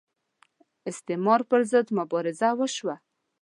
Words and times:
استعمار 0.89 1.41
پر 1.49 1.61
ضد 1.71 1.87
مبارزه 1.97 2.49
وشوه 2.59 2.95